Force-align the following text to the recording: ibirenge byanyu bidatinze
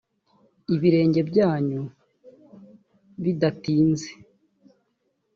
ibirenge 0.73 1.21
byanyu 1.29 1.81
bidatinze 3.23 4.09